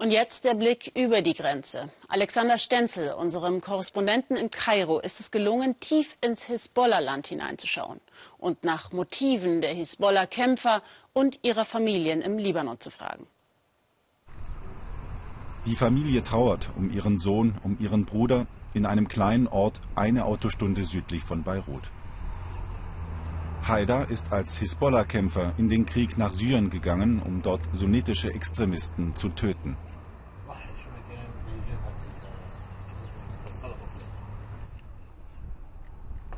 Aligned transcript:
Und 0.00 0.12
jetzt 0.12 0.46
der 0.46 0.54
Blick 0.54 0.92
über 0.96 1.20
die 1.20 1.34
Grenze. 1.34 1.90
Alexander 2.08 2.56
Stenzel, 2.56 3.12
unserem 3.12 3.60
Korrespondenten 3.60 4.34
in 4.34 4.50
Kairo, 4.50 4.98
ist 4.98 5.20
es 5.20 5.30
gelungen, 5.30 5.78
tief 5.78 6.16
ins 6.22 6.44
Hisbollah-Land 6.44 7.26
hineinzuschauen 7.26 8.00
und 8.38 8.64
nach 8.64 8.92
Motiven 8.92 9.60
der 9.60 9.74
Hisbollah-Kämpfer 9.74 10.80
und 11.12 11.40
ihrer 11.42 11.66
Familien 11.66 12.22
im 12.22 12.38
Libanon 12.38 12.80
zu 12.80 12.88
fragen. 12.88 13.26
Die 15.66 15.76
Familie 15.76 16.24
trauert 16.24 16.70
um 16.76 16.90
ihren 16.90 17.18
Sohn, 17.18 17.58
um 17.62 17.76
ihren 17.78 18.06
Bruder 18.06 18.46
in 18.72 18.86
einem 18.86 19.06
kleinen 19.06 19.48
Ort 19.48 19.82
eine 19.96 20.24
Autostunde 20.24 20.84
südlich 20.84 21.24
von 21.24 21.42
Beirut. 21.42 21.90
Haidar 23.68 24.10
ist 24.10 24.32
als 24.32 24.56
Hisbollah-Kämpfer 24.56 25.52
in 25.58 25.68
den 25.68 25.84
Krieg 25.84 26.16
nach 26.16 26.32
Syrien 26.32 26.70
gegangen, 26.70 27.20
um 27.20 27.42
dort 27.42 27.60
sunnitische 27.74 28.32
Extremisten 28.32 29.14
zu 29.14 29.28
töten. 29.28 29.76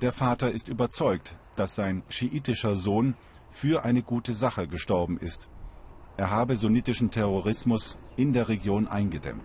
Der 0.03 0.11
Vater 0.11 0.51
ist 0.51 0.69
überzeugt, 0.69 1.37
dass 1.55 1.77
sein 1.77 2.03
schiitischer 2.09 2.75
Sohn 2.75 3.15
für 3.51 3.85
eine 3.85 4.03
gute 4.03 4.33
Sache 4.33 4.67
gestorben 4.67 5.17
ist. 5.17 5.49
Er 6.17 6.31
habe 6.31 6.57
sunnitischen 6.57 7.13
Terrorismus 7.13 7.99
in 8.17 8.33
der 8.33 8.49
Region 8.49 8.89
eingedämmt. 8.89 9.45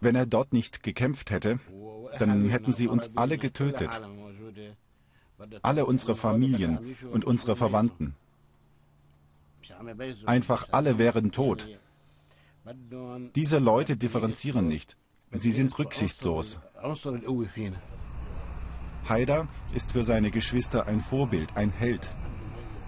Wenn 0.00 0.14
er 0.14 0.26
dort 0.26 0.52
nicht 0.52 0.82
gekämpft 0.84 1.30
hätte, 1.32 1.58
dann 2.20 2.48
hätten 2.48 2.72
sie 2.72 2.86
uns 2.86 3.10
alle 3.16 3.36
getötet. 3.36 4.00
Alle 5.62 5.86
unsere 5.86 6.14
Familien 6.14 6.94
und 7.10 7.24
unsere 7.24 7.56
Verwandten. 7.56 8.14
Einfach 10.26 10.68
alle 10.70 10.98
wären 10.98 11.32
tot. 11.32 11.68
Diese 13.34 13.58
Leute 13.58 13.96
differenzieren 13.96 14.68
nicht. 14.68 14.96
Sie 15.32 15.50
sind 15.50 15.78
rücksichtslos. 15.78 16.60
Haider 19.08 19.48
ist 19.74 19.92
für 19.92 20.02
seine 20.02 20.30
Geschwister 20.30 20.86
ein 20.86 21.00
Vorbild, 21.00 21.56
ein 21.56 21.70
Held. 21.70 22.08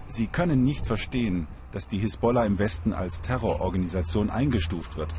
Sie 0.09 0.27
können 0.27 0.63
nicht 0.63 0.85
verstehen, 0.85 1.47
dass 1.71 1.87
die 1.87 1.99
Hisbollah 1.99 2.45
im 2.45 2.59
Westen 2.59 2.93
als 2.93 3.21
Terrororganisation 3.21 4.29
eingestuft 4.29 4.97
wird. 4.97 5.13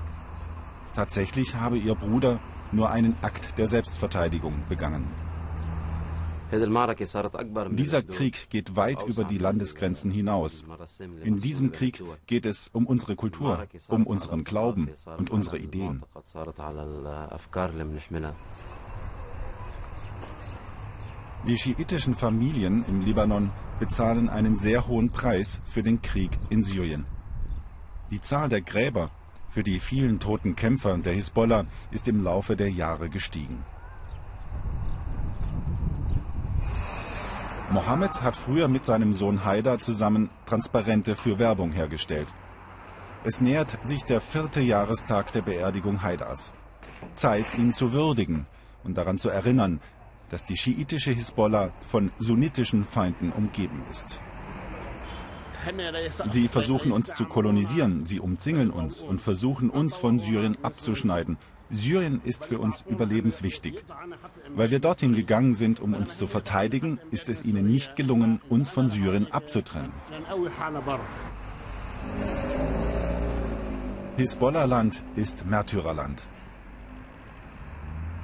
Tatsächlich 0.95 1.55
habe 1.55 1.79
ihr 1.79 1.95
Bruder 1.95 2.41
nur 2.73 2.91
einen 2.91 3.17
Akt 3.23 3.57
der 3.59 3.69
Selbstverteidigung 3.69 4.55
begangen. 4.69 5.07
Dieser 6.53 8.03
Krieg 8.03 8.51
geht 8.51 8.77
weit 8.77 9.03
über 9.05 9.25
die 9.25 9.39
Landesgrenzen 9.39 10.11
hinaus. 10.11 10.65
In 11.25 11.41
diesem 11.41 11.73
Krieg 11.73 12.03
geht 12.27 12.45
es 12.45 12.69
um 12.69 12.87
unsere 12.87 13.17
Kultur, 13.17 13.67
um 13.89 14.07
unseren 14.07 14.45
Glauben 14.45 14.91
und 15.17 15.31
unsere 15.31 15.59
Ideen. 15.59 16.03
Die 21.47 21.59
schiitischen 21.59 22.15
Familien 22.15 22.85
im 22.87 23.01
Libanon 23.01 23.51
bezahlen 23.81 24.29
einen 24.29 24.57
sehr 24.57 24.87
hohen 24.87 25.11
Preis 25.11 25.61
für 25.67 25.83
den 25.83 26.01
Krieg 26.01 26.39
in 26.51 26.63
Syrien. 26.63 27.05
Die 28.13 28.21
Zahl 28.21 28.49
der 28.49 28.61
Gräber 28.61 29.11
für 29.51 29.63
die 29.63 29.81
vielen 29.81 30.21
toten 30.21 30.55
Kämpfer 30.55 30.97
der 30.99 31.15
Hisbollah 31.15 31.67
ist 31.91 32.09
im 32.09 32.23
Laufe 32.23 32.57
der 32.57 32.71
Jahre 32.71 33.09
gestiegen. 33.09 33.65
Mohammed 37.73 38.21
hat 38.21 38.37
früher 38.37 38.69
mit 38.69 38.85
seinem 38.85 39.15
Sohn 39.15 39.47
Haider 39.47 39.79
zusammen 39.79 40.29
Transparente 40.45 41.17
für 41.17 41.39
Werbung 41.39 41.73
hergestellt. 41.73 42.29
Es 43.25 43.41
nähert 43.41 43.79
sich 43.83 44.03
der 44.03 44.21
vierte 44.21 44.61
Jahrestag 44.61 45.33
der 45.33 45.41
Beerdigung 45.41 46.03
Haidars. 46.03 46.53
Zeit, 47.15 47.47
ihn 47.57 47.73
zu 47.73 47.95
würdigen 47.95 48.47
und 48.85 48.99
daran 48.99 49.17
zu 49.17 49.31
erinnern, 49.31 49.81
dass 50.29 50.45
die 50.45 50.59
schiitische 50.59 51.13
Hisbollah 51.13 51.71
von 51.87 52.13
sunnitischen 52.19 52.85
Feinden 52.85 53.33
umgeben 53.33 53.83
ist. 53.91 54.21
Sie 56.27 56.49
versuchen 56.49 56.93
uns 56.93 57.15
zu 57.15 57.25
kolonisieren, 57.25 58.05
sie 58.05 58.21
umzingeln 58.21 58.71
uns 58.71 59.01
und 59.01 59.23
versuchen 59.23 59.71
uns 59.71 59.97
von 59.97 60.19
Syrien 60.19 60.59
abzuschneiden, 60.63 61.39
Syrien 61.73 62.21
ist 62.23 62.45
für 62.45 62.59
uns 62.59 62.85
überlebenswichtig. 62.87 63.83
Weil 64.55 64.71
wir 64.71 64.79
dorthin 64.79 65.15
gegangen 65.15 65.55
sind, 65.55 65.81
um 65.81 65.95
uns 65.95 66.19
zu 66.19 66.27
verteidigen, 66.27 67.01
ist 67.11 67.31
es 67.31 67.45
ihnen 67.45 67.67
nicht 67.67 67.97
gelungen, 67.97 68.41
uns 68.51 68.69
von 68.69 68.89
Syrien 68.89 69.33
abzutrennen. 69.33 69.93
Hisbollah-Land 74.19 75.03
ist 75.17 75.47
Märtyrerland. 75.47 76.23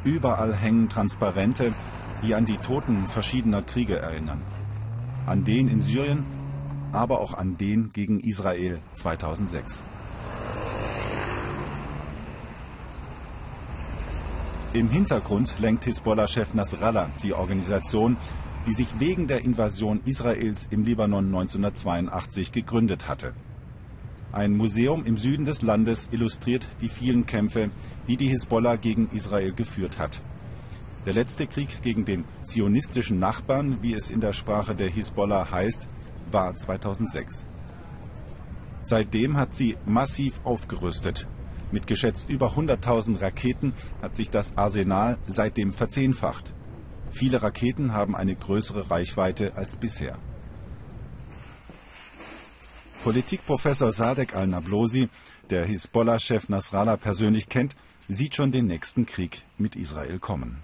Überall 0.04 0.54
hängen 0.54 0.90
Transparente, 0.90 1.72
die 2.22 2.34
an 2.34 2.44
die 2.44 2.58
Toten 2.58 3.08
verschiedener 3.08 3.62
Kriege 3.62 3.98
erinnern. 3.98 4.42
An 5.26 5.44
den 5.44 5.68
in 5.68 5.80
Syrien, 5.80 6.24
aber 6.92 7.20
auch 7.20 7.34
an 7.34 7.56
den 7.56 7.92
gegen 7.92 8.20
Israel 8.20 8.80
2006. 8.94 9.82
Im 14.74 14.90
Hintergrund 14.90 15.54
lenkt 15.60 15.84
Hisbollah-Chef 15.84 16.52
Nasrallah 16.52 17.08
die 17.22 17.32
Organisation, 17.32 18.18
die 18.66 18.74
sich 18.74 19.00
wegen 19.00 19.26
der 19.26 19.42
Invasion 19.42 20.02
Israels 20.04 20.68
im 20.70 20.84
Libanon 20.84 21.24
1982 21.24 22.52
gegründet 22.52 23.08
hatte. 23.08 23.32
Ein 24.30 24.54
Museum 24.54 25.06
im 25.06 25.16
Süden 25.16 25.46
des 25.46 25.62
Landes 25.62 26.10
illustriert 26.12 26.68
die 26.82 26.90
vielen 26.90 27.24
Kämpfe, 27.24 27.70
die 28.08 28.18
die 28.18 28.28
Hisbollah 28.28 28.76
gegen 28.76 29.08
Israel 29.14 29.52
geführt 29.52 29.98
hat. 29.98 30.20
Der 31.06 31.14
letzte 31.14 31.46
Krieg 31.46 31.80
gegen 31.80 32.04
den 32.04 32.24
zionistischen 32.44 33.18
Nachbarn, 33.18 33.78
wie 33.80 33.94
es 33.94 34.10
in 34.10 34.20
der 34.20 34.34
Sprache 34.34 34.74
der 34.74 34.90
Hisbollah 34.90 35.50
heißt, 35.50 35.88
war 36.30 36.54
2006. 36.54 37.46
Seitdem 38.82 39.38
hat 39.38 39.54
sie 39.54 39.78
massiv 39.86 40.40
aufgerüstet. 40.44 41.26
Mit 41.70 41.86
geschätzt 41.86 42.28
über 42.28 42.52
100.000 42.52 43.20
Raketen 43.20 43.74
hat 44.00 44.16
sich 44.16 44.30
das 44.30 44.56
Arsenal 44.56 45.18
seitdem 45.26 45.72
verzehnfacht. 45.72 46.52
Viele 47.12 47.42
Raketen 47.42 47.92
haben 47.92 48.16
eine 48.16 48.34
größere 48.34 48.90
Reichweite 48.90 49.56
als 49.56 49.76
bisher. 49.76 50.18
Politikprofessor 53.04 53.92
Sadek 53.92 54.34
al-Nablosi, 54.34 55.08
der 55.50 55.64
Hisbollah-Chef 55.64 56.48
Nasrallah 56.48 56.96
persönlich 56.96 57.48
kennt, 57.48 57.76
sieht 58.08 58.34
schon 58.34 58.52
den 58.52 58.66
nächsten 58.66 59.06
Krieg 59.06 59.42
mit 59.56 59.76
Israel 59.76 60.18
kommen. 60.18 60.62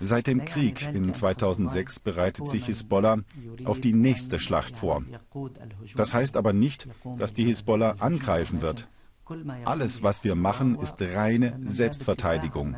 منذ 0.00 0.14
حرب 0.14 0.22
تموز 0.22 0.24
عام 0.24 0.24
2006 0.24 0.24
حزب 0.24 0.24
الله 0.24 0.24
يستعد 0.24 0.24
ويتحضر 0.24 0.24
للمعركة 0.24 0.24
القادمة 0.24 0.24
Seit 0.24 0.26
dem 0.26 0.44
Krieg 0.44 0.82
in 0.92 1.14
2006 1.14 2.00
bereitet 2.00 2.50
sich 2.50 2.66
Hisbollah 2.66 3.18
auf 3.64 3.80
die 3.80 3.92
nächste 3.92 4.38
Schlacht 4.38 4.76
vor. 4.76 5.02
Das 5.96 6.12
heißt 6.12 6.36
aber 6.36 6.52
nicht, 6.52 6.88
dass 7.18 7.32
die 7.32 7.44
Hisbollah 7.44 7.96
angreifen 8.00 8.60
wird. 8.60 8.88
Alles, 9.64 10.02
was 10.02 10.24
wir 10.24 10.34
machen, 10.34 10.78
ist 10.78 11.00
reine 11.00 11.58
Selbstverteidigung. 11.64 12.76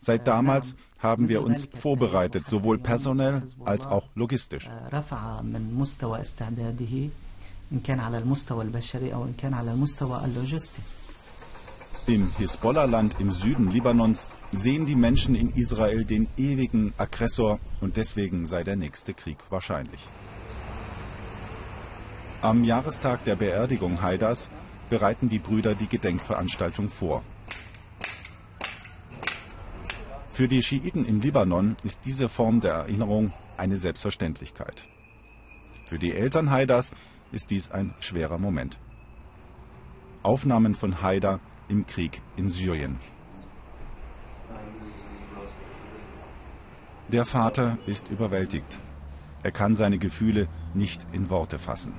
Seit 0.00 0.26
damals 0.26 0.74
haben 0.98 1.28
wir 1.28 1.42
uns 1.42 1.68
vorbereitet, 1.74 2.48
sowohl 2.48 2.78
personell 2.78 3.42
als 3.64 3.86
auch 3.86 4.08
logistisch. 4.14 4.68
im 12.11 12.29
Hisbollah-Land 12.35 13.21
im 13.21 13.31
Süden 13.31 13.71
Libanons 13.71 14.31
sehen 14.51 14.85
die 14.85 14.97
Menschen 14.97 15.33
in 15.33 15.49
Israel 15.51 16.03
den 16.03 16.27
ewigen 16.35 16.93
Aggressor 16.97 17.57
und 17.79 17.95
deswegen 17.95 18.45
sei 18.45 18.65
der 18.65 18.75
nächste 18.75 19.13
Krieg 19.13 19.37
wahrscheinlich. 19.49 20.01
Am 22.41 22.65
Jahrestag 22.65 23.23
der 23.23 23.37
Beerdigung 23.37 24.01
Haidars 24.01 24.49
bereiten 24.89 25.29
die 25.29 25.39
Brüder 25.39 25.73
die 25.73 25.87
Gedenkveranstaltung 25.87 26.89
vor. 26.89 27.23
Für 30.33 30.49
die 30.49 30.63
Schiiten 30.63 31.05
im 31.05 31.21
Libanon 31.21 31.77
ist 31.85 32.01
diese 32.03 32.27
Form 32.27 32.59
der 32.59 32.73
Erinnerung 32.73 33.31
eine 33.55 33.77
Selbstverständlichkeit. 33.77 34.83
Für 35.85 35.97
die 35.97 36.11
Eltern 36.11 36.51
Haidars 36.51 36.93
ist 37.31 37.51
dies 37.51 37.71
ein 37.71 37.93
schwerer 38.01 38.37
Moment. 38.37 38.79
Aufnahmen 40.23 40.75
von 40.75 41.01
Haidar 41.01 41.39
im 41.71 41.87
Krieg 41.87 42.21
in 42.35 42.49
Syrien. 42.49 42.99
Der 47.07 47.25
Vater 47.25 47.77
ist 47.87 48.09
überwältigt. 48.09 48.77
Er 49.43 49.51
kann 49.51 49.75
seine 49.75 49.97
Gefühle 49.97 50.47
nicht 50.73 51.01
in 51.11 51.29
Worte 51.29 51.59
fassen. 51.59 51.93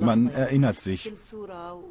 Man 0.00 0.28
erinnert 0.28 0.80
sich. 0.80 1.12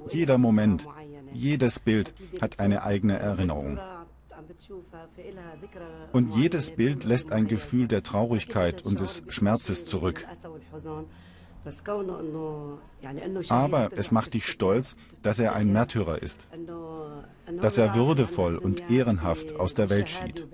Jeder 0.10 0.38
Moment, 0.38 0.88
jedes 1.34 1.80
Bild 1.80 2.14
hat 2.42 2.60
eine 2.60 2.84
eigene 2.84 3.18
Erinnerung. 3.20 3.80
Und 6.12 6.36
jedes 6.36 6.72
Bild 6.72 7.04
lässt 7.04 7.32
ein 7.32 7.48
Gefühl 7.48 7.88
der 7.88 8.04
Traurigkeit 8.04 8.86
und 8.86 9.00
des 9.00 9.24
Schmerzes 9.28 9.86
zurück. 9.86 10.26
Aber 13.50 13.90
es 13.96 14.12
macht 14.12 14.34
dich 14.34 14.46
stolz, 14.46 14.96
dass 15.24 15.40
er 15.40 15.56
ein 15.56 15.72
Märtyrer 15.72 16.22
ist, 16.22 16.48
dass 17.62 17.78
er 17.78 17.96
würdevoll 17.96 18.58
und 18.58 18.90
ehrenhaft 18.90 19.56
aus 19.56 19.74
der 19.74 19.90
Welt 19.90 20.10
schied. 20.10 20.48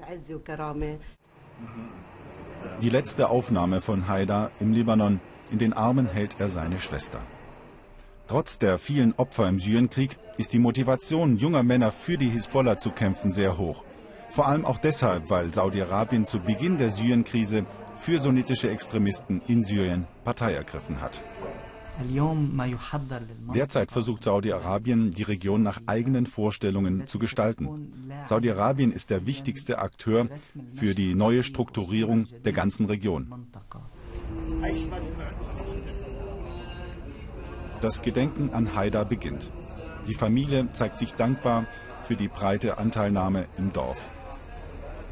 Die 2.82 2.90
letzte 2.90 3.30
Aufnahme 3.30 3.82
von 3.82 4.08
Haida 4.08 4.52
im 4.60 4.74
Libanon, 4.74 5.20
in 5.52 5.60
den 5.60 5.74
Armen 5.74 6.08
hält 6.08 6.36
er 6.40 6.50
seine 6.50 6.80
Schwester. 6.80 7.20
Trotz 8.28 8.58
der 8.58 8.80
vielen 8.80 9.14
Opfer 9.14 9.48
im 9.48 9.60
Syrienkrieg 9.60 10.18
ist 10.38 10.54
die 10.54 10.60
Motivation 10.60 11.38
junger 11.38 11.62
Männer 11.62 11.92
für 11.92 12.18
die 12.18 12.30
Hisbollah 12.30 12.80
zu 12.80 12.90
kämpfen 12.90 13.32
sehr 13.32 13.58
hoch. 13.58 13.84
Vor 14.36 14.50
allem 14.50 14.66
auch 14.66 14.80
deshalb, 14.80 15.30
weil 15.30 15.54
Saudi-Arabien 15.54 16.26
zu 16.26 16.42
Beginn 16.42 16.78
der 16.78 16.92
Syrienkrise 16.92 17.66
für 17.96 18.20
sunnitische 18.20 18.70
Extremisten 18.70 19.42
in 19.48 19.64
Syrien 19.64 20.08
Partei 20.26 20.52
ergriffen 20.52 21.00
hat. 21.00 21.24
Derzeit 23.56 23.92
versucht 23.92 24.24
Saudi-Arabien, 24.24 25.12
die 25.12 25.24
Region 25.24 25.64
nach 25.64 25.80
eigenen 25.86 26.26
Vorstellungen 26.26 27.08
zu 27.08 27.18
gestalten. 27.18 28.12
Saudi-Arabien 28.26 28.92
ist 28.92 29.10
der 29.10 29.26
wichtigste 29.26 29.80
Akteur 29.80 30.28
für 30.74 30.94
die 30.94 31.16
neue 31.16 31.42
Strukturierung 31.42 32.28
der 32.44 32.52
ganzen 32.52 32.88
Region. 32.88 33.48
Das 37.80 38.02
Gedenken 38.02 38.50
an 38.54 38.76
Haida 38.76 39.06
beginnt. 39.06 39.50
Die 40.10 40.14
Familie 40.14 40.70
zeigt 40.74 41.00
sich 41.00 41.14
dankbar 41.14 41.68
für 42.06 42.18
die 42.18 42.28
breite 42.28 42.78
Anteilnahme 42.78 43.46
im 43.58 43.72
Dorf. 43.72 43.98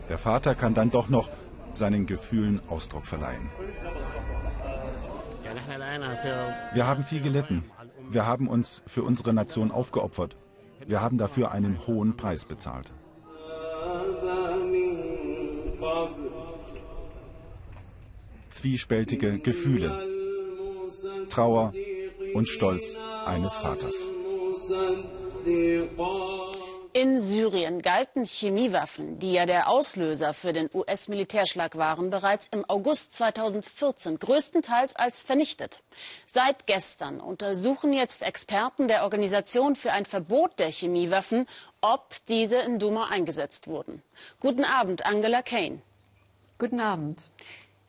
Der 0.10 0.18
Vater 0.18 0.56
kann 0.56 0.74
dann 0.74 0.92
doch 0.92 1.10
noch 1.10 1.30
seinen 1.74 2.06
Gefühlen 2.06 2.62
Ausdruck 2.70 3.06
verleihen. 3.06 3.50
Wir 6.74 6.88
haben 6.88 7.04
viel 7.04 7.22
gelitten. 7.22 7.64
Wir 8.10 8.26
haben 8.26 8.48
uns 8.48 8.84
für 8.86 9.04
unsere 9.04 9.34
Nation 9.34 9.72
aufgeopfert. 9.72 10.36
Wir 10.86 11.02
haben 11.02 11.18
dafür 11.18 11.52
einen 11.52 11.88
hohen 11.88 12.18
Preis 12.18 12.46
bezahlt. 12.46 12.92
Zwiespältige 18.52 19.40
Gefühle, 19.40 20.08
Trauer 21.30 21.74
und 22.34 22.48
Stolz 22.48 22.98
eines 23.26 23.56
Vaters. 23.56 24.10
In 26.96 27.20
Syrien 27.20 27.82
galten 27.82 28.24
Chemiewaffen, 28.24 29.18
die 29.18 29.34
ja 29.34 29.48
der 29.48 29.68
Auslöser 29.68 30.36
für 30.36 30.54
den 30.54 30.70
US-Militärschlag 30.72 31.76
waren, 31.76 32.12
bereits 32.12 32.48
im 32.52 32.70
August 32.70 33.14
2014 33.14 34.20
größtenteils 34.20 34.96
als 34.96 35.24
vernichtet. 35.24 35.82
Seit 36.28 36.68
gestern 36.68 37.20
untersuchen 37.20 37.94
jetzt 37.94 38.22
Experten 38.22 38.88
der 38.88 39.06
Organisation 39.06 39.76
für 39.76 39.92
ein 39.92 40.06
Verbot 40.06 40.60
der 40.60 40.72
Chemiewaffen, 40.72 41.48
ob 41.82 42.14
diese 42.28 42.58
in 42.58 42.78
Duma 42.78 43.08
eingesetzt 43.08 43.66
wurden. 43.66 44.04
Guten 44.40 44.64
Abend, 44.64 45.04
Angela 45.04 45.42
Kane. 45.42 45.82
Guten 46.60 46.80
Abend. 46.80 47.24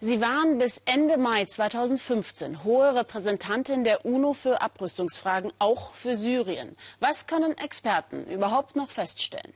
Sie 0.00 0.20
waren 0.20 0.58
bis 0.58 0.82
Ende 0.84 1.16
Mai 1.16 1.46
2015 1.46 2.64
hohe 2.64 2.94
Repräsentantin 2.94 3.84
der 3.84 4.04
UNO 4.04 4.34
für 4.34 4.60
Abrüstungsfragen, 4.60 5.52
auch 5.58 5.94
für 5.94 6.16
Syrien. 6.16 6.76
Was 7.00 7.26
können 7.26 7.56
Experten 7.56 8.26
überhaupt 8.26 8.76
noch 8.76 8.90
feststellen? 8.90 9.54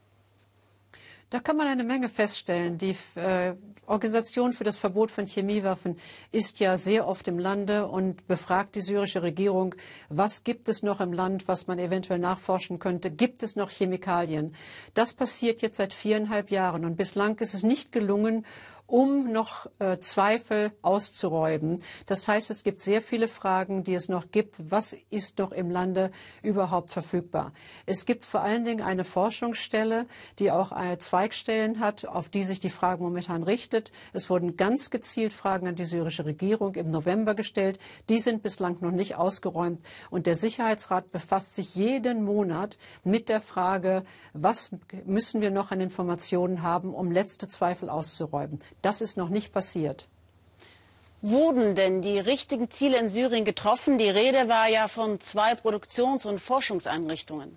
Da 1.30 1.40
kann 1.40 1.58
man 1.58 1.66
eine 1.66 1.84
Menge 1.84 2.08
feststellen. 2.08 2.78
Die 2.78 2.96
äh, 3.14 3.54
Organisation 3.86 4.54
für 4.54 4.64
das 4.64 4.76
Verbot 4.76 5.10
von 5.10 5.26
Chemiewaffen 5.26 5.98
ist 6.32 6.58
ja 6.58 6.78
sehr 6.78 7.06
oft 7.06 7.28
im 7.28 7.38
Lande 7.38 7.86
und 7.86 8.26
befragt 8.26 8.74
die 8.76 8.80
syrische 8.80 9.22
Regierung, 9.22 9.74
was 10.08 10.42
gibt 10.42 10.70
es 10.70 10.82
noch 10.82 11.00
im 11.00 11.12
Land, 11.12 11.46
was 11.46 11.66
man 11.66 11.78
eventuell 11.78 12.18
nachforschen 12.18 12.78
könnte. 12.78 13.10
Gibt 13.10 13.42
es 13.42 13.56
noch 13.56 13.70
Chemikalien? 13.70 14.54
Das 14.94 15.12
passiert 15.12 15.60
jetzt 15.60 15.76
seit 15.76 15.92
viereinhalb 15.92 16.50
Jahren 16.50 16.86
und 16.86 16.96
bislang 16.96 17.38
ist 17.40 17.52
es 17.52 17.62
nicht 17.62 17.92
gelungen, 17.92 18.46
um 18.88 19.30
noch 19.30 19.66
äh, 19.78 19.98
Zweifel 19.98 20.72
auszuräumen. 20.80 21.82
Das 22.06 22.26
heißt, 22.26 22.50
es 22.50 22.64
gibt 22.64 22.80
sehr 22.80 23.02
viele 23.02 23.28
Fragen, 23.28 23.84
die 23.84 23.94
es 23.94 24.08
noch 24.08 24.30
gibt. 24.30 24.56
Was 24.70 24.96
ist 25.10 25.38
noch 25.38 25.52
im 25.52 25.70
Lande 25.70 26.10
überhaupt 26.42 26.90
verfügbar? 26.90 27.52
Es 27.84 28.06
gibt 28.06 28.24
vor 28.24 28.40
allen 28.40 28.64
Dingen 28.64 28.80
eine 28.80 29.04
Forschungsstelle, 29.04 30.06
die 30.38 30.50
auch 30.50 30.72
äh, 30.72 30.98
Zweigstellen 30.98 31.80
hat, 31.80 32.06
auf 32.06 32.30
die 32.30 32.42
sich 32.44 32.60
die 32.60 32.70
Frage 32.70 33.02
momentan 33.02 33.42
richtet. 33.42 33.92
Es 34.14 34.30
wurden 34.30 34.56
ganz 34.56 34.88
gezielt 34.88 35.34
Fragen 35.34 35.68
an 35.68 35.76
die 35.76 35.84
syrische 35.84 36.24
Regierung 36.24 36.74
im 36.74 36.90
November 36.90 37.34
gestellt. 37.34 37.78
Die 38.08 38.20
sind 38.20 38.42
bislang 38.42 38.78
noch 38.80 38.90
nicht 38.90 39.16
ausgeräumt. 39.16 39.82
Und 40.08 40.26
der 40.26 40.34
Sicherheitsrat 40.34 41.12
befasst 41.12 41.54
sich 41.54 41.74
jeden 41.74 42.24
Monat 42.24 42.78
mit 43.04 43.28
der 43.28 43.42
Frage, 43.42 44.04
was 44.32 44.70
müssen 45.04 45.42
wir 45.42 45.50
noch 45.50 45.72
an 45.72 45.82
Informationen 45.82 46.62
haben, 46.62 46.94
um 46.94 47.12
letzte 47.12 47.48
Zweifel 47.48 47.90
auszuräumen. 47.90 48.62
Das 48.82 49.00
ist 49.00 49.16
noch 49.16 49.28
nicht 49.28 49.52
passiert. 49.52 50.08
Wurden 51.20 51.74
denn 51.74 52.00
die 52.00 52.18
richtigen 52.18 52.70
Ziele 52.70 52.98
in 52.98 53.08
Syrien 53.08 53.44
getroffen? 53.44 53.98
Die 53.98 54.08
Rede 54.08 54.48
war 54.48 54.68
ja 54.68 54.86
von 54.86 55.20
zwei 55.20 55.54
Produktions- 55.56 56.26
und 56.26 56.38
Forschungseinrichtungen. 56.38 57.56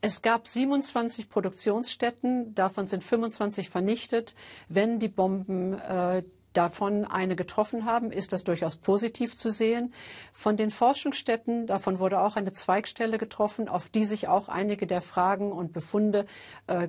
Es 0.00 0.22
gab 0.22 0.46
27 0.46 1.28
Produktionsstätten, 1.30 2.54
davon 2.54 2.86
sind 2.86 3.02
25 3.02 3.70
vernichtet. 3.70 4.34
Wenn 4.68 5.00
die 5.00 5.08
Bomben 5.08 5.78
äh, 5.80 6.22
davon 6.56 7.04
eine 7.04 7.36
getroffen 7.36 7.84
haben, 7.84 8.10
ist 8.10 8.32
das 8.32 8.44
durchaus 8.44 8.76
positiv 8.76 9.36
zu 9.36 9.50
sehen. 9.50 9.92
Von 10.32 10.56
den 10.56 10.70
Forschungsstätten, 10.70 11.66
davon 11.66 11.98
wurde 11.98 12.20
auch 12.20 12.36
eine 12.36 12.52
Zweigstelle 12.52 13.18
getroffen, 13.18 13.68
auf 13.68 13.88
die 13.88 14.04
sich 14.04 14.28
auch 14.28 14.48
einige 14.48 14.86
der 14.86 15.02
Fragen 15.02 15.52
und 15.52 15.72
Befunde 15.72 16.26
äh, 16.66 16.88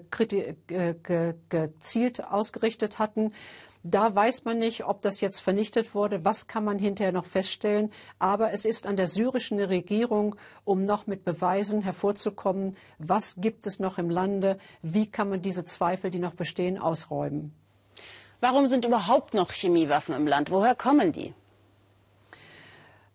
gezielt 1.49 2.23
ausgerichtet 2.23 2.99
hatten. 2.99 3.33
Da 3.87 4.15
weiß 4.15 4.45
man 4.45 4.57
nicht, 4.57 4.85
ob 4.85 5.01
das 5.01 5.21
jetzt 5.21 5.41
vernichtet 5.41 5.93
wurde. 5.93 6.25
Was 6.25 6.47
kann 6.47 6.63
man 6.63 6.79
hinterher 6.79 7.11
noch 7.11 7.25
feststellen? 7.25 7.91
Aber 8.17 8.51
es 8.51 8.65
ist 8.65 8.87
an 8.87 8.97
der 8.97 9.07
syrischen 9.07 9.59
Regierung, 9.59 10.37
um 10.63 10.85
noch 10.85 11.05
mit 11.05 11.23
Beweisen 11.23 11.83
hervorzukommen, 11.83 12.75
was 12.97 13.35
gibt 13.37 13.67
es 13.67 13.79
noch 13.79 13.99
im 13.99 14.09
Lande? 14.09 14.57
Wie 14.81 15.05
kann 15.05 15.29
man 15.29 15.43
diese 15.43 15.65
Zweifel, 15.65 16.09
die 16.09 16.17
noch 16.17 16.33
bestehen, 16.33 16.79
ausräumen? 16.79 17.53
Warum 18.47 18.67
sind 18.67 18.85
überhaupt 18.85 19.33
noch 19.33 19.51
Chemiewaffen 19.51 20.13
im 20.13 20.27
Land? 20.27 20.51
Woher 20.51 20.75
kommen 20.75 21.11
die? 21.11 21.33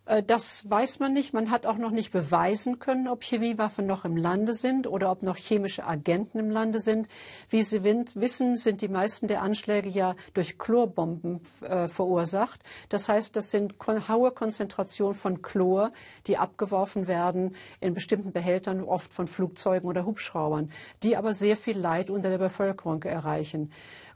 Äh, 0.06 0.24
das 0.24 0.68
weiß 0.68 0.98
man 0.98 1.12
nicht. 1.12 1.32
Man 1.32 1.52
hat 1.52 1.66
auch 1.66 1.78
noch 1.78 1.92
nicht 1.92 2.10
beweisen 2.10 2.80
können, 2.80 3.06
ob 3.06 3.22
Chemiewaffen 3.22 3.86
noch 3.86 4.04
im 4.04 4.16
Lande 4.16 4.54
sind 4.54 4.88
oder 4.88 5.08
ob 5.08 5.22
noch 5.22 5.36
chemische 5.36 5.86
Agenten 5.86 6.40
im 6.40 6.50
Lande 6.50 6.80
sind. 6.80 7.06
Wie 7.48 7.62
Sie 7.62 7.84
wissen, 7.84 8.56
sind 8.56 8.82
die 8.82 8.88
meisten 8.88 9.28
der 9.28 9.42
Anschläge 9.42 9.88
ja 9.88 10.16
durch 10.34 10.58
Chlorbomben 10.58 11.40
äh, 11.60 11.86
verursacht. 11.86 12.60
Das 12.88 13.08
heißt, 13.08 13.36
das 13.36 13.52
sind 13.52 13.76
hohe 13.86 14.32
Konzentrationen 14.32 15.14
von 15.14 15.42
Chlor, 15.42 15.92
die 16.26 16.38
abgeworfen 16.38 17.06
werden 17.06 17.54
in 17.78 17.94
bestimmten 17.94 18.32
Behältern, 18.32 18.82
oft 18.82 19.14
von 19.14 19.28
Flugzeugen 19.28 19.88
oder 19.88 20.04
Hubschraubern, 20.06 20.72
die 21.04 21.16
aber 21.16 21.34
sehr 21.34 21.56
viel 21.56 21.78
Leid 21.78 22.10
unter 22.10 22.30
der 22.30 22.38
Bevölkerung 22.38 23.04
erreichen. 23.04 23.70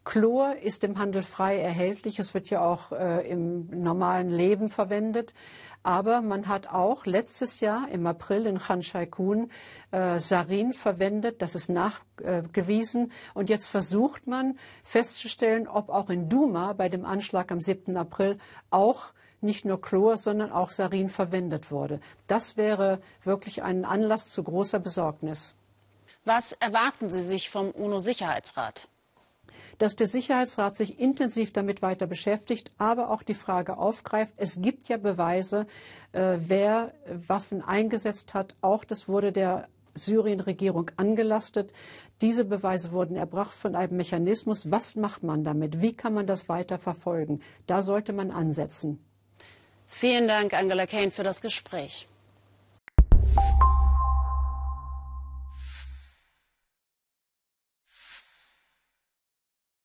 Chlor 0.04 0.56
ist 0.56 0.84
im 0.84 0.98
Handel 0.98 1.22
frei 1.22 1.58
erhältlich. 1.58 2.18
Es 2.18 2.34
wird 2.34 2.50
ja 2.50 2.60
auch 2.60 2.92
äh, 2.92 3.26
im 3.26 3.66
normalen 3.82 4.28
Leben 4.28 4.68
verwendet. 4.68 5.32
Aber 5.82 6.20
man 6.20 6.46
hat 6.46 6.66
auch 6.66 7.06
letztes 7.06 7.60
Jahr 7.60 7.88
im 7.90 8.06
April 8.06 8.46
in 8.46 8.58
Khan 8.58 8.82
Shaikun 8.82 9.50
äh, 9.92 10.18
Sarin 10.18 10.74
verwendet. 10.74 11.40
Das 11.40 11.54
ist 11.54 11.70
nachgewiesen. 11.70 13.12
Und 13.32 13.48
jetzt 13.48 13.66
versucht 13.66 14.26
man 14.26 14.58
festzustellen, 14.82 15.66
ob 15.66 15.88
auch 15.88 16.10
in 16.10 16.28
Duma 16.28 16.74
bei 16.74 16.90
dem 16.90 17.06
Anschlag 17.06 17.50
am 17.50 17.62
7. 17.62 17.96
April 17.96 18.38
auch 18.70 19.14
nicht 19.40 19.64
nur 19.64 19.80
Chlor, 19.80 20.18
sondern 20.18 20.52
auch 20.52 20.70
Sarin 20.70 21.08
verwendet 21.08 21.70
wurde. 21.70 22.00
Das 22.26 22.56
wäre 22.56 23.00
wirklich 23.22 23.62
ein 23.62 23.84
Anlass 23.84 24.28
zu 24.28 24.42
großer 24.42 24.80
Besorgnis. 24.80 25.54
Was 26.24 26.52
erwarten 26.52 27.08
Sie 27.10 27.22
sich 27.22 27.50
vom 27.50 27.70
UNO-Sicherheitsrat? 27.70 28.88
Dass 29.78 29.96
der 29.96 30.06
Sicherheitsrat 30.06 30.76
sich 30.76 30.98
intensiv 30.98 31.52
damit 31.52 31.82
weiter 31.82 32.06
beschäftigt, 32.06 32.72
aber 32.78 33.10
auch 33.10 33.22
die 33.22 33.34
Frage 33.34 33.76
aufgreift. 33.76 34.34
Es 34.36 34.60
gibt 34.60 34.88
ja 34.88 34.96
Beweise, 34.96 35.66
äh, 36.12 36.38
wer 36.38 36.92
Waffen 37.06 37.62
eingesetzt 37.62 38.34
hat. 38.34 38.54
Auch 38.60 38.84
das 38.84 39.08
wurde 39.08 39.32
der 39.32 39.68
Syrien-Regierung 39.94 40.90
angelastet. 40.96 41.72
Diese 42.20 42.44
Beweise 42.44 42.92
wurden 42.92 43.16
erbracht 43.16 43.54
von 43.54 43.74
einem 43.74 43.96
Mechanismus. 43.96 44.70
Was 44.70 44.96
macht 44.96 45.22
man 45.22 45.44
damit? 45.44 45.80
Wie 45.80 45.94
kann 45.94 46.14
man 46.14 46.26
das 46.26 46.48
weiter 46.48 46.78
verfolgen? 46.78 47.40
Da 47.66 47.82
sollte 47.82 48.12
man 48.12 48.30
ansetzen. 48.30 49.04
Vielen 49.86 50.26
Dank, 50.26 50.54
Angela 50.54 50.86
Kane, 50.86 51.10
für 51.10 51.22
das 51.22 51.40
Gespräch. 51.40 52.08